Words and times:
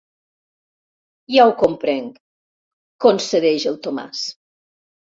Ja 1.35 1.45
ho 1.51 1.53
comprenc 1.59 2.19
–concedeix 2.23 3.71
el 3.75 3.81
Tomàs. 3.89 4.29